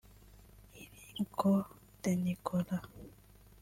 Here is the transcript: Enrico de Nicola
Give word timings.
Enrico 0.79 1.67
de 2.01 2.15
Nicola 2.15 2.81